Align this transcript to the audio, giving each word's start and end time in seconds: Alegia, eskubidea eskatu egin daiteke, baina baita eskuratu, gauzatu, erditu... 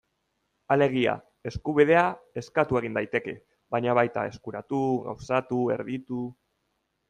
Alegia, 0.75 1.11
eskubidea 1.51 2.05
eskatu 2.43 2.81
egin 2.81 2.97
daiteke, 2.99 3.37
baina 3.77 3.97
baita 4.01 4.27
eskuratu, 4.33 4.83
gauzatu, 5.07 5.63
erditu... 5.79 6.27